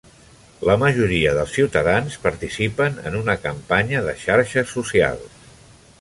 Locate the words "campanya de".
3.47-4.19